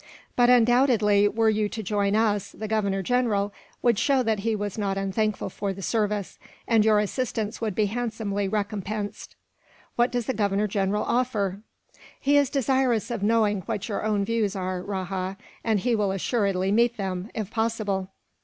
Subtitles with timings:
[0.35, 3.53] "But undoubtedly, were you to join us, the Governor General
[3.83, 7.85] would show that he was not unthankful for the service, and your assistance would be
[7.85, 9.35] handsomely recompensed."
[9.97, 11.59] "What does the Governor General offer?"
[12.19, 16.71] "He is desirous of knowing what your own views are, Rajah; and he will assuredly
[16.71, 18.09] meet them, if possible."